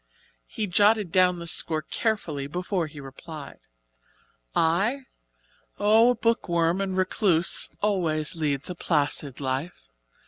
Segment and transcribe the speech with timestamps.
[0.47, 3.59] He jotted down the score carefully before he replied.
[4.55, 5.01] "I?
[5.77, 9.89] Oh, a book worm and recluse always leads a placid life.